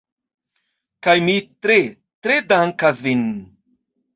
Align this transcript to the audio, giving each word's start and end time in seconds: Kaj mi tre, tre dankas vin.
Kaj 1.07 1.15
mi 1.27 1.35
tre, 1.67 1.77
tre 2.27 2.41
dankas 2.55 3.05
vin. 3.09 3.25